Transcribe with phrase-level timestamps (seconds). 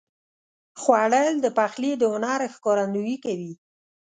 [0.81, 3.53] خوړل د پخلي د هنر ښکارندویي کوي